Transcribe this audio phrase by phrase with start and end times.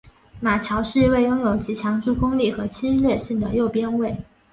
[0.39, 4.17] 马乔是一位拥有极强助攻力和侵略性的右边卫。